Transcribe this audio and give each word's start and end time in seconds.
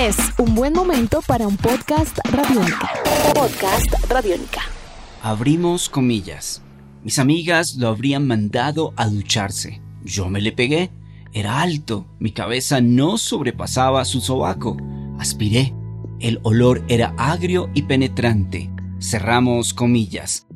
Es 0.00 0.16
un 0.38 0.54
buen 0.54 0.72
momento 0.72 1.20
para 1.26 1.46
un 1.46 1.58
podcast 1.58 2.20
radiónica. 2.32 2.90
Podcast 3.34 3.92
radiónica. 4.08 4.62
Abrimos 5.22 5.90
comillas. 5.90 6.62
Mis 7.04 7.18
amigas 7.18 7.74
lo 7.76 7.88
habrían 7.88 8.26
mandado 8.26 8.94
a 8.96 9.08
ducharse. 9.08 9.82
Yo 10.02 10.30
me 10.30 10.40
le 10.40 10.52
pegué. 10.52 10.90
Era 11.34 11.60
alto. 11.60 12.06
Mi 12.18 12.32
cabeza 12.32 12.80
no 12.80 13.18
sobrepasaba 13.18 14.06
su 14.06 14.22
sobaco. 14.22 14.78
Aspiré. 15.18 15.74
El 16.18 16.40
olor 16.44 16.82
era 16.88 17.14
agrio 17.18 17.68
y 17.74 17.82
penetrante. 17.82 18.70
Cerramos 19.02 19.74
comillas. 19.74 20.46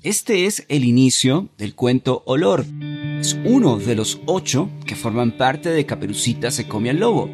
Este 0.00 0.46
es 0.46 0.64
el 0.70 0.84
inicio 0.84 1.50
del 1.58 1.74
cuento 1.74 2.22
Olor. 2.24 2.64
Es 3.20 3.38
uno 3.44 3.76
de 3.76 3.94
los 3.94 4.20
ocho 4.24 4.70
que 4.86 4.96
forman 4.96 5.36
parte 5.36 5.68
de 5.68 5.84
Caperucita 5.84 6.50
se 6.50 6.66
come 6.66 6.88
al 6.88 7.00
lobo 7.00 7.28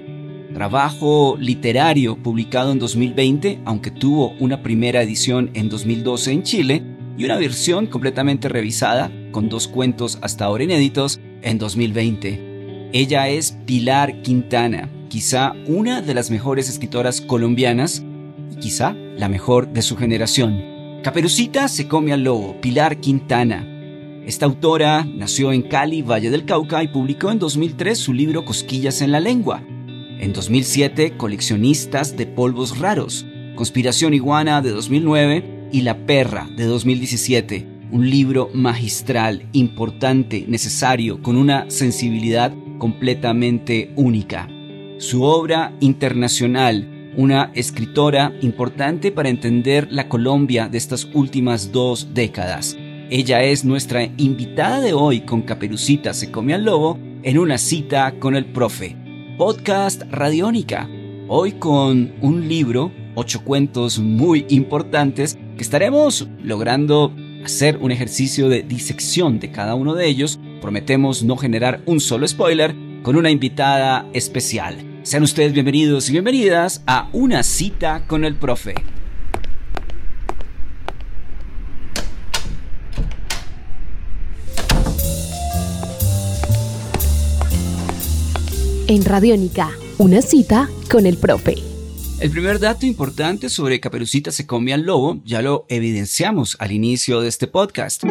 trabajo 0.52 1.36
literario 1.38 2.16
publicado 2.16 2.72
en 2.72 2.78
2020, 2.78 3.60
aunque 3.64 3.90
tuvo 3.90 4.34
una 4.38 4.62
primera 4.62 5.02
edición 5.02 5.50
en 5.54 5.68
2012 5.68 6.32
en 6.32 6.42
Chile 6.42 6.82
y 7.16 7.24
una 7.24 7.36
versión 7.36 7.86
completamente 7.86 8.48
revisada, 8.48 9.10
con 9.32 9.48
dos 9.48 9.68
cuentos 9.68 10.18
hasta 10.22 10.44
ahora 10.44 10.64
inéditos, 10.64 11.20
en 11.42 11.58
2020. 11.58 12.90
Ella 12.92 13.28
es 13.28 13.58
Pilar 13.66 14.22
Quintana, 14.22 14.90
quizá 15.08 15.54
una 15.66 16.02
de 16.02 16.14
las 16.14 16.30
mejores 16.30 16.68
escritoras 16.68 17.20
colombianas 17.20 18.04
y 18.50 18.56
quizá 18.56 18.94
la 19.16 19.28
mejor 19.28 19.72
de 19.72 19.82
su 19.82 19.96
generación. 19.96 21.00
Caperucita 21.02 21.68
se 21.68 21.88
come 21.88 22.12
al 22.12 22.22
lobo, 22.22 22.60
Pilar 22.60 23.00
Quintana. 23.00 23.68
Esta 24.24 24.46
autora 24.46 25.04
nació 25.04 25.52
en 25.52 25.62
Cali, 25.62 26.02
Valle 26.02 26.30
del 26.30 26.44
Cauca, 26.44 26.82
y 26.82 26.88
publicó 26.88 27.30
en 27.30 27.40
2003 27.40 27.98
su 27.98 28.12
libro 28.12 28.44
Cosquillas 28.44 29.02
en 29.02 29.10
la 29.10 29.18
Lengua, 29.18 29.64
en 30.22 30.32
2007, 30.32 31.16
Coleccionistas 31.16 32.16
de 32.16 32.26
Polvos 32.28 32.78
Raros, 32.78 33.26
Conspiración 33.56 34.14
Iguana 34.14 34.62
de 34.62 34.70
2009 34.70 35.68
y 35.72 35.80
La 35.80 36.06
Perra 36.06 36.48
de 36.56 36.64
2017, 36.64 37.66
un 37.90 38.08
libro 38.08 38.48
magistral, 38.54 39.48
importante, 39.52 40.44
necesario, 40.46 41.20
con 41.22 41.36
una 41.36 41.68
sensibilidad 41.70 42.54
completamente 42.78 43.92
única. 43.96 44.48
Su 44.98 45.24
obra 45.24 45.74
internacional, 45.80 47.12
una 47.16 47.50
escritora 47.54 48.32
importante 48.42 49.10
para 49.10 49.28
entender 49.28 49.88
la 49.90 50.08
Colombia 50.08 50.68
de 50.68 50.78
estas 50.78 51.04
últimas 51.14 51.72
dos 51.72 52.14
décadas. 52.14 52.76
Ella 53.10 53.42
es 53.42 53.64
nuestra 53.64 54.04
invitada 54.04 54.80
de 54.80 54.92
hoy 54.92 55.22
con 55.22 55.42
Caperucita 55.42 56.14
se 56.14 56.30
come 56.30 56.54
al 56.54 56.64
lobo 56.64 56.96
en 57.24 57.38
una 57.38 57.58
cita 57.58 58.14
con 58.20 58.36
el 58.36 58.46
profe 58.46 59.01
podcast 59.44 60.02
Radiónica. 60.08 60.88
Hoy 61.26 61.54
con 61.54 62.14
un 62.20 62.48
libro, 62.48 62.92
ocho 63.16 63.42
cuentos 63.42 63.98
muy 63.98 64.46
importantes 64.50 65.36
que 65.56 65.64
estaremos 65.64 66.28
logrando 66.44 67.12
hacer 67.44 67.78
un 67.78 67.90
ejercicio 67.90 68.48
de 68.48 68.62
disección 68.62 69.40
de 69.40 69.50
cada 69.50 69.74
uno 69.74 69.96
de 69.96 70.06
ellos. 70.06 70.38
Prometemos 70.60 71.24
no 71.24 71.36
generar 71.36 71.82
un 71.86 71.98
solo 71.98 72.28
spoiler 72.28 72.72
con 73.02 73.16
una 73.16 73.32
invitada 73.32 74.06
especial. 74.12 74.76
Sean 75.02 75.24
ustedes 75.24 75.52
bienvenidos 75.52 76.08
y 76.08 76.12
bienvenidas 76.12 76.84
a 76.86 77.08
una 77.12 77.42
cita 77.42 78.04
con 78.06 78.24
el 78.24 78.36
profe. 78.36 78.76
En 88.92 89.06
Radiónica, 89.06 89.70
una 89.96 90.20
cita 90.20 90.68
con 90.90 91.06
el 91.06 91.16
profe. 91.16 91.54
El 92.20 92.30
primer 92.30 92.60
dato 92.60 92.84
importante 92.84 93.48
sobre 93.48 93.80
Caperucita 93.80 94.30
se 94.30 94.46
come 94.46 94.74
al 94.74 94.82
lobo 94.82 95.20
ya 95.24 95.40
lo 95.40 95.64
evidenciamos 95.70 96.56
al 96.60 96.72
inicio 96.72 97.22
de 97.22 97.28
este 97.28 97.46
podcast. 97.46 98.04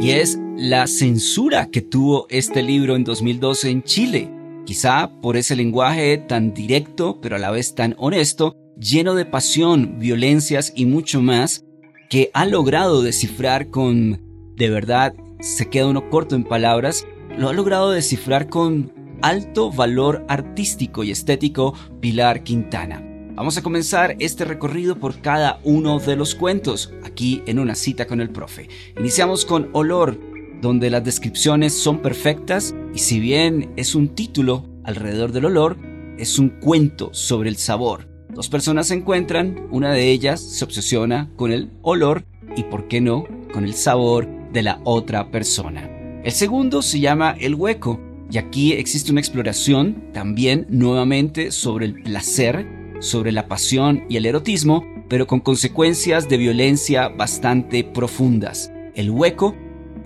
Y 0.00 0.10
es 0.10 0.40
la 0.56 0.88
censura 0.88 1.68
que 1.70 1.82
tuvo 1.82 2.26
este 2.30 2.64
libro 2.64 2.96
en 2.96 3.04
2012 3.04 3.70
en 3.70 3.82
Chile. 3.84 4.30
Quizá 4.66 5.12
por 5.22 5.36
ese 5.36 5.54
lenguaje 5.54 6.18
tan 6.18 6.52
directo, 6.52 7.20
pero 7.22 7.36
a 7.36 7.38
la 7.38 7.52
vez 7.52 7.76
tan 7.76 7.94
honesto, 7.96 8.56
lleno 8.76 9.14
de 9.14 9.24
pasión, 9.24 10.00
violencias 10.00 10.72
y 10.74 10.84
mucho 10.86 11.22
más, 11.22 11.64
que 12.10 12.30
ha 12.34 12.44
logrado 12.44 13.02
descifrar 13.02 13.70
con, 13.70 14.20
de 14.56 14.68
verdad, 14.68 15.14
se 15.40 15.70
queda 15.70 15.86
uno 15.86 16.10
corto 16.10 16.34
en 16.34 16.42
palabras, 16.42 17.06
lo 17.38 17.48
ha 17.48 17.52
logrado 17.52 17.92
descifrar 17.92 18.48
con 18.48 19.01
alto 19.22 19.70
valor 19.70 20.24
artístico 20.28 21.04
y 21.04 21.10
estético 21.10 21.74
Pilar 22.00 22.42
Quintana. 22.42 23.02
Vamos 23.34 23.56
a 23.56 23.62
comenzar 23.62 24.16
este 24.18 24.44
recorrido 24.44 24.96
por 24.96 25.22
cada 25.22 25.58
uno 25.64 25.98
de 25.98 26.16
los 26.16 26.34
cuentos, 26.34 26.92
aquí 27.02 27.42
en 27.46 27.58
una 27.58 27.74
cita 27.74 28.06
con 28.06 28.20
el 28.20 28.30
profe. 28.30 28.68
Iniciamos 28.98 29.46
con 29.46 29.70
Olor, 29.72 30.18
donde 30.60 30.90
las 30.90 31.02
descripciones 31.02 31.72
son 31.72 32.02
perfectas 32.02 32.74
y 32.94 32.98
si 32.98 33.20
bien 33.20 33.72
es 33.76 33.94
un 33.94 34.08
título 34.08 34.66
alrededor 34.84 35.32
del 35.32 35.46
olor, 35.46 35.78
es 36.18 36.38
un 36.38 36.50
cuento 36.50 37.08
sobre 37.12 37.48
el 37.48 37.56
sabor. 37.56 38.08
Dos 38.34 38.48
personas 38.48 38.88
se 38.88 38.94
encuentran, 38.94 39.66
una 39.70 39.92
de 39.92 40.10
ellas 40.10 40.40
se 40.40 40.64
obsesiona 40.64 41.30
con 41.36 41.52
el 41.52 41.70
olor 41.82 42.24
y, 42.56 42.64
por 42.64 42.86
qué 42.86 43.00
no, 43.00 43.24
con 43.52 43.64
el 43.64 43.74
sabor 43.74 44.28
de 44.52 44.62
la 44.62 44.80
otra 44.84 45.30
persona. 45.30 45.90
El 46.22 46.32
segundo 46.32 46.82
se 46.82 47.00
llama 47.00 47.34
El 47.38 47.54
Hueco, 47.54 47.98
y 48.32 48.38
aquí 48.38 48.72
existe 48.72 49.12
una 49.12 49.20
exploración 49.20 50.10
también 50.14 50.66
nuevamente 50.70 51.50
sobre 51.50 51.84
el 51.84 52.02
placer, 52.02 52.66
sobre 53.00 53.30
la 53.30 53.46
pasión 53.46 54.04
y 54.08 54.16
el 54.16 54.24
erotismo, 54.24 54.86
pero 55.10 55.26
con 55.26 55.40
consecuencias 55.40 56.30
de 56.30 56.38
violencia 56.38 57.08
bastante 57.08 57.84
profundas. 57.84 58.72
El 58.94 59.10
hueco, 59.10 59.54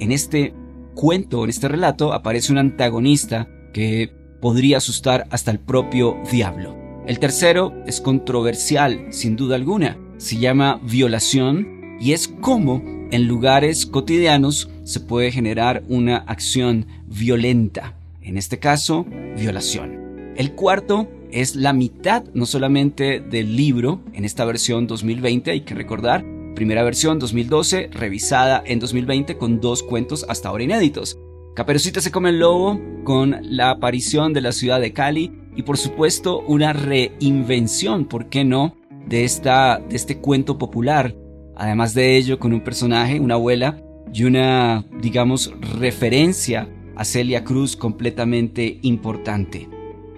en 0.00 0.10
este 0.10 0.54
cuento, 0.96 1.44
en 1.44 1.50
este 1.50 1.68
relato, 1.68 2.12
aparece 2.12 2.50
un 2.50 2.58
antagonista 2.58 3.48
que 3.72 4.12
podría 4.40 4.78
asustar 4.78 5.28
hasta 5.30 5.52
el 5.52 5.60
propio 5.60 6.16
diablo. 6.32 6.76
El 7.06 7.20
tercero 7.20 7.72
es 7.86 8.00
controversial, 8.00 9.06
sin 9.10 9.36
duda 9.36 9.54
alguna. 9.54 9.98
Se 10.16 10.36
llama 10.36 10.80
violación 10.82 11.96
y 12.00 12.10
es 12.12 12.26
cómo 12.26 12.82
en 13.12 13.28
lugares 13.28 13.86
cotidianos 13.86 14.68
se 14.82 14.98
puede 14.98 15.30
generar 15.30 15.84
una 15.86 16.16
acción 16.16 16.88
violenta 17.06 17.94
en 18.26 18.36
este 18.36 18.58
caso, 18.58 19.06
violación. 19.36 20.34
El 20.36 20.52
cuarto 20.52 21.08
es 21.30 21.54
la 21.56 21.72
mitad 21.72 22.24
no 22.34 22.44
solamente 22.44 23.20
del 23.20 23.56
libro 23.56 24.02
en 24.12 24.24
esta 24.24 24.44
versión 24.44 24.86
2020, 24.86 25.50
hay 25.52 25.60
que 25.62 25.74
recordar, 25.74 26.24
primera 26.54 26.82
versión 26.82 27.18
2012, 27.18 27.90
revisada 27.92 28.62
en 28.66 28.80
2020 28.80 29.38
con 29.38 29.60
dos 29.60 29.82
cuentos 29.82 30.26
hasta 30.28 30.48
ahora 30.48 30.64
inéditos. 30.64 31.18
Caperucita 31.54 32.00
se 32.00 32.10
come 32.10 32.30
el 32.30 32.40
lobo 32.40 32.80
con 33.04 33.36
la 33.42 33.70
aparición 33.70 34.32
de 34.32 34.40
la 34.40 34.52
ciudad 34.52 34.80
de 34.80 34.92
Cali 34.92 35.32
y 35.54 35.62
por 35.62 35.78
supuesto 35.78 36.40
una 36.40 36.72
reinvención, 36.72 38.06
¿por 38.06 38.28
qué 38.28 38.44
no?, 38.44 38.76
de, 39.06 39.24
esta, 39.24 39.78
de 39.78 39.96
este 39.96 40.18
cuento 40.18 40.58
popular. 40.58 41.14
Además 41.56 41.94
de 41.94 42.16
ello, 42.16 42.38
con 42.38 42.52
un 42.52 42.60
personaje, 42.60 43.20
una 43.20 43.34
abuela 43.34 43.80
y 44.12 44.24
una, 44.24 44.84
digamos, 45.00 45.54
referencia 45.78 46.68
a 46.96 47.04
Celia 47.04 47.44
Cruz 47.44 47.76
completamente 47.76 48.78
importante. 48.82 49.68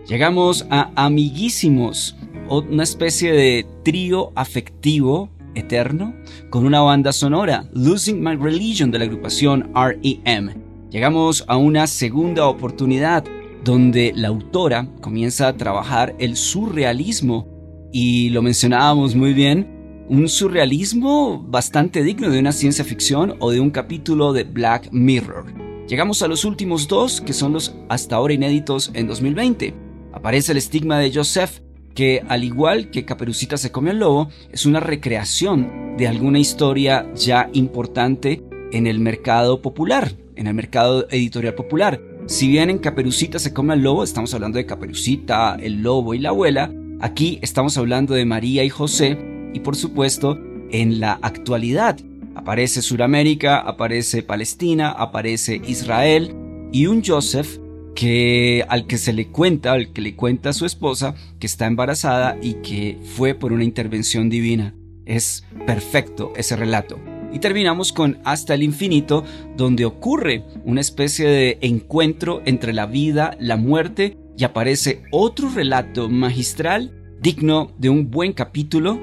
Llegamos 0.07 0.67
a 0.71 0.91
Amiguísimos, 0.95 2.17
una 2.49 2.83
especie 2.83 3.33
de 3.33 3.67
trío 3.85 4.33
afectivo 4.35 5.29
eterno 5.55 6.15
con 6.51 6.65
una 6.65 6.81
banda 6.81 7.13
sonora, 7.13 7.69
Losing 7.73 8.23
My 8.23 8.37
Religion 8.37 8.91
de 8.91 8.99
la 9.01 9.05
agrupación 9.05 9.71
REM. 9.75 10.55
Llegamos 10.91 11.45
a 11.47 11.57
una 11.59 11.87
segunda 11.87 12.47
oportunidad 12.47 13.25
donde 13.65 14.13
la 14.15 14.29
autora 14.29 14.89
comienza 15.03 15.49
a 15.49 15.57
trabajar 15.57 16.15
el 16.19 16.37
surrealismo 16.37 17.47
y 17.93 18.31
lo 18.31 18.41
mencionábamos 18.41 19.15
muy 19.15 19.35
bien, 19.35 20.07
un 20.09 20.29
surrealismo 20.29 21.45
bastante 21.47 22.03
digno 22.03 22.31
de 22.31 22.39
una 22.39 22.53
ciencia 22.53 22.85
ficción 22.85 23.35
o 23.41 23.51
de 23.51 23.61
un 23.61 23.71
capítulo 23.71 24.33
de 24.33 24.45
Black 24.45 24.89
Mirror. 24.91 25.68
Llegamos 25.89 26.23
a 26.23 26.29
los 26.29 26.45
últimos 26.45 26.87
dos, 26.87 27.23
que 27.23 27.33
son 27.33 27.55
los 27.55 27.75
hasta 27.89 28.17
ahora 28.17 28.35
inéditos 28.35 28.91
en 28.93 29.07
2020. 29.07 29.73
Aparece 30.13 30.53
el 30.53 30.59
estigma 30.59 30.99
de 30.99 31.11
Joseph, 31.11 31.61
que 31.95 32.23
al 32.29 32.45
igual 32.45 32.91
que 32.91 33.07
Caperucita 33.07 33.57
se 33.57 33.73
come 33.73 33.91
al 33.91 34.01
lobo, 34.01 34.29
es 34.53 34.67
una 34.67 34.81
recreación 34.81 35.97
de 35.97 36.07
alguna 36.07 36.41
historia 36.41 37.11
ya 37.15 37.49
importante 37.55 38.45
en 38.71 38.87
el 38.87 39.01
mercado 39.01 39.63
popular, 39.63 40.13
en 40.37 40.47
el 40.47 40.53
mercado 40.53 41.09
editorial 41.09 41.55
popular. 41.55 41.99
Si 42.27 42.49
bien 42.49 42.69
en 42.69 42.79
Caperucita 42.79 43.39
se 43.39 43.55
come 43.55 43.73
al 43.73 43.81
lobo, 43.81 44.05
estamos 44.05 44.35
hablando 44.35 44.59
de 44.59 44.67
Caperucita, 44.67 45.55
el 45.55 45.81
lobo 45.81 46.13
y 46.13 46.19
la 46.19 46.29
abuela, 46.29 46.71
aquí 47.01 47.39
estamos 47.41 47.79
hablando 47.79 48.13
de 48.13 48.27
María 48.27 48.63
y 48.63 48.69
José 48.69 49.17
y 49.55 49.61
por 49.61 49.75
supuesto 49.75 50.39
en 50.71 51.01
la 51.01 51.19
actualidad 51.23 51.97
Aparece 52.39 52.83
Suramérica, 52.83 53.59
aparece 53.59 54.23
Palestina, 54.23 54.91
aparece 54.93 55.61
Israel 55.67 56.37
y 56.71 56.87
un 56.87 57.03
Joseph 57.05 57.59
que 57.97 58.65
al 58.69 58.87
que 58.87 58.97
se 58.97 59.13
le 59.13 59.27
cuenta, 59.27 59.73
al 59.73 59.93
que 59.93 60.01
le 60.01 60.15
cuenta 60.15 60.53
su 60.53 60.65
esposa 60.65 61.17
que 61.41 61.49
está 61.49 61.67
embarazada 61.67 62.39
y 62.41 62.55
que 62.63 62.97
fue 63.17 63.35
por 63.35 63.53
una 63.53 63.65
intervención 63.65 64.31
divina. 64.31 64.73
Es 65.05 65.45
perfecto 65.67 66.33
ese 66.37 66.55
relato. 66.55 67.01
Y 67.33 67.41
terminamos 67.41 67.93
con 67.93 68.19
Hasta 68.25 68.55
el 68.55 68.63
infinito, 68.63 69.25
donde 69.57 69.85
ocurre 69.85 70.45
una 70.65 70.81
especie 70.81 71.29
de 71.29 71.59
encuentro 71.61 72.41
entre 72.45 72.73
la 72.73 72.87
vida, 72.87 73.37
la 73.41 73.57
muerte, 73.57 74.17
y 74.37 74.45
aparece 74.45 75.03
otro 75.11 75.51
relato 75.51 76.09
magistral 76.09 76.95
digno 77.21 77.73
de 77.79 77.89
un 77.91 78.13
buen 78.13 78.33
capítulo, 78.33 78.97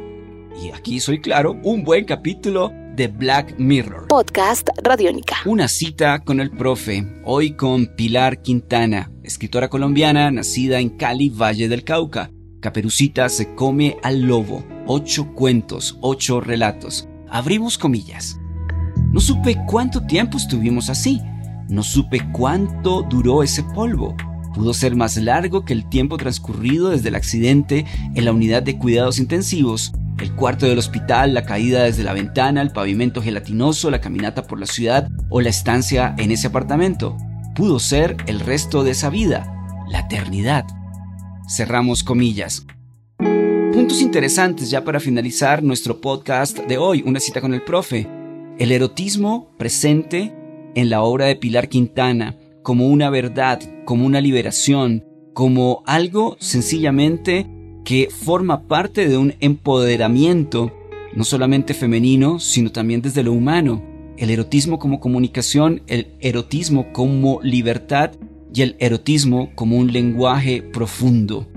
y 0.64 0.70
aquí 0.70 1.02
soy 1.02 1.20
claro, 1.20 1.60
un 1.64 1.84
buen 1.84 2.06
capítulo 2.06 2.72
de 2.96 3.08
Black 3.08 3.56
Mirror. 3.58 4.08
Podcast 4.08 4.70
Radiónica. 4.82 5.38
Una 5.46 5.68
cita 5.68 6.20
con 6.20 6.40
el 6.40 6.52
profe, 6.52 7.06
hoy 7.26 7.52
con 7.52 7.88
Pilar 7.88 8.42
Quintana, 8.42 9.12
escritora 9.24 9.70
colombiana 9.70 10.32
nacida 10.32 10.80
en 10.80 10.90
Cali, 10.90 11.30
Valle 11.30 11.68
del 11.68 11.84
Cauca. 11.84 12.32
Caperucita 12.62 13.28
se 13.30 13.54
come 13.54 13.98
al 14.02 14.22
lobo. 14.22 14.64
Ocho 14.88 15.34
cuentos, 15.34 15.98
ocho 16.02 16.40
relatos. 16.40 17.08
Abrimos 17.30 17.78
comillas. 17.78 18.40
No 19.12 19.20
supe 19.20 19.58
cuánto 19.68 20.06
tiempo 20.06 20.38
estuvimos 20.38 20.90
así. 20.90 21.22
No 21.68 21.84
supe 21.84 22.22
cuánto 22.32 23.04
duró 23.04 23.44
ese 23.44 23.64
polvo. 23.64 24.16
Pudo 24.54 24.74
ser 24.74 24.96
más 24.96 25.18
largo 25.18 25.66
que 25.66 25.74
el 25.74 25.90
tiempo 25.90 26.18
transcurrido 26.18 26.90
desde 26.90 27.10
el 27.10 27.16
accidente 27.16 27.86
en 28.16 28.26
la 28.26 28.32
unidad 28.32 28.64
de 28.64 28.78
cuidados 28.78 29.20
intensivos 29.20 29.92
el 30.26 30.34
cuarto 30.34 30.66
del 30.66 30.80
hospital, 30.80 31.36
la 31.36 31.46
caída 31.46 31.84
desde 31.84 32.04
la 32.04 32.14
ventana, 32.14 32.64
el 32.64 32.72
pavimento 32.72 33.22
gelatinoso, 33.22 33.92
la 33.92 34.02
caminata 34.02 34.48
por 34.48 34.60
la 34.60 34.66
ciudad 34.66 35.08
o 35.30 35.40
la 35.40 35.50
estancia 35.50 36.16
en 36.18 36.32
ese 36.32 36.48
apartamento. 36.48 37.16
Pudo 37.54 37.78
ser 37.78 38.18
el 38.26 38.40
resto 38.40 38.84
de 38.84 38.92
esa 38.92 39.12
vida, 39.12 39.86
la 39.88 40.00
eternidad. 40.00 40.66
Cerramos 41.48 42.04
comillas. 42.04 42.66
Puntos 43.20 44.02
interesantes 44.02 44.72
ya 44.72 44.84
para 44.84 45.00
finalizar 45.00 45.62
nuestro 45.62 46.02
podcast 46.02 46.58
de 46.58 46.80
hoy, 46.80 47.04
una 47.06 47.20
cita 47.20 47.40
con 47.40 47.54
el 47.54 47.62
profe. 47.62 48.08
El 48.58 48.72
erotismo 48.72 49.56
presente 49.60 50.34
en 50.74 50.90
la 50.90 51.04
obra 51.04 51.26
de 51.26 51.36
Pilar 51.36 51.70
Quintana 51.70 52.36
como 52.64 52.88
una 52.88 53.12
verdad, 53.12 53.62
como 53.86 54.08
una 54.08 54.22
liberación, 54.22 55.06
como 55.34 55.84
algo 55.86 56.36
sencillamente 56.40 57.46
que 57.86 58.10
forma 58.10 58.68
parte 58.68 59.08
de 59.08 59.18
un 59.18 59.36
empoderamiento, 59.40 60.74
no 61.14 61.24
solamente 61.24 61.74
femenino, 61.74 62.40
sino 62.40 62.72
también 62.72 63.02
desde 63.02 63.24
lo 63.24 63.32
humano. 63.32 63.82
El 64.18 64.32
erotismo 64.32 64.80
como 64.80 65.00
comunicación, 65.00 65.84
el 65.88 66.08
erotismo 66.20 66.92
como 66.92 67.40
libertad 67.44 68.12
y 68.54 68.64
el 68.64 68.76
erotismo 68.80 69.52
como 69.56 69.78
un 69.78 69.94
lenguaje 69.94 70.64
profundo. 70.64 71.48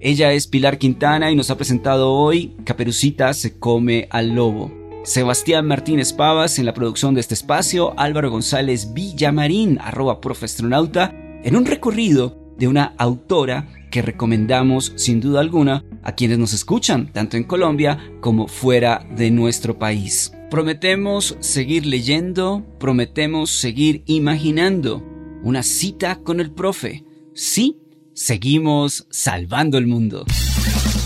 Ella 0.00 0.32
es 0.32 0.46
Pilar 0.46 0.78
Quintana 0.78 1.30
y 1.30 1.36
nos 1.36 1.50
ha 1.50 1.56
presentado 1.56 2.12
hoy 2.12 2.56
Caperucita 2.64 3.32
se 3.32 3.58
come 3.58 4.08
al 4.10 4.34
lobo. 4.34 4.72
Sebastián 5.04 5.66
Martínez 5.66 6.12
Pavas 6.12 6.58
en 6.58 6.66
la 6.66 6.74
producción 6.74 7.14
de 7.14 7.20
este 7.20 7.34
espacio, 7.34 7.98
Álvaro 7.98 8.30
González 8.30 8.92
Villamarín, 8.92 9.78
arroba 9.80 10.20
profastronauta, 10.20 11.14
en 11.44 11.54
un 11.54 11.64
recorrido 11.64 12.54
de 12.58 12.66
una 12.66 12.94
autora 12.98 13.68
que 13.90 14.02
recomendamos 14.02 14.92
sin 14.96 15.20
duda 15.20 15.40
alguna 15.40 15.84
a 16.02 16.14
quienes 16.14 16.38
nos 16.38 16.52
escuchan, 16.52 17.12
tanto 17.12 17.36
en 17.36 17.44
Colombia 17.44 17.98
como 18.20 18.48
fuera 18.48 19.06
de 19.16 19.30
nuestro 19.30 19.78
país. 19.78 20.32
Prometemos 20.50 21.36
seguir 21.40 21.86
leyendo, 21.86 22.64
prometemos 22.78 23.50
seguir 23.50 24.02
imaginando 24.06 25.02
una 25.42 25.62
cita 25.62 26.16
con 26.16 26.40
el 26.40 26.50
profe. 26.50 27.04
Sí, 27.34 27.78
seguimos 28.14 29.06
salvando 29.10 29.78
el 29.78 29.86
mundo. 29.86 30.24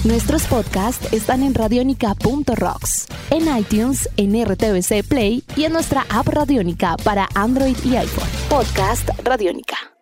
Nuestros 0.04 0.44
podcasts 0.44 1.12
están 1.14 1.42
en 1.42 1.54
radionica.rocks, 1.54 3.06
en 3.30 3.56
iTunes, 3.56 4.08
en 4.18 4.44
RTVC 4.44 5.02
Play 5.06 5.42
y 5.56 5.64
en 5.64 5.72
nuestra 5.72 6.04
app 6.10 6.28
Radionica 6.28 6.96
para 6.98 7.28
Android 7.34 7.76
y 7.84 7.96
iPhone. 7.96 8.28
Podcast 8.50 9.08
Radionica. 9.24 9.93